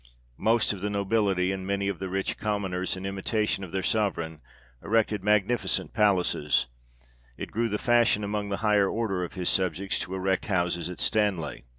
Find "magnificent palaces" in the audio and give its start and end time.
5.23-6.65